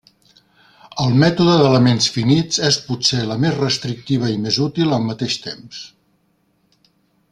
[1.03, 5.87] El mètode d'elements finits és potser la més restrictiva i més útil, al mateix temps.